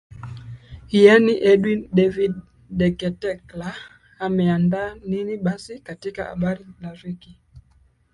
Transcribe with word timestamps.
iani 0.97 1.33
edwin 1.51 1.81
david 1.97 2.33
deketela 2.77 3.69
ameandaa 4.25 4.95
nini 4.95 5.37
basi 5.37 5.79
katika 5.79 6.23
habari 6.25 6.65
rafiki 6.81 7.39